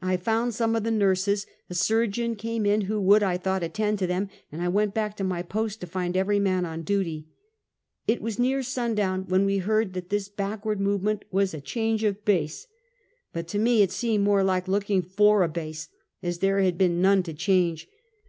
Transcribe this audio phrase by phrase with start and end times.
[0.00, 3.98] I found some of the nurses; a surgeon came in who would, I thought, attend
[3.98, 7.26] to them, and I went back to my post to find every man on duty.
[8.06, 12.04] It was near sundown when we heard that this back ward movement was a" change
[12.04, 12.68] of base;"
[13.32, 15.88] but to me it seemed more like looking for a base,
[16.22, 17.88] as there had been none to change.